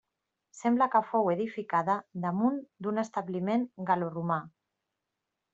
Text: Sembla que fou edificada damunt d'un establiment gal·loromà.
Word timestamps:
Sembla 0.59 0.87
que 0.95 1.01
fou 1.09 1.29
edificada 1.33 1.97
damunt 2.25 2.57
d'un 2.87 3.03
establiment 3.05 3.71
gal·loromà. 3.91 4.43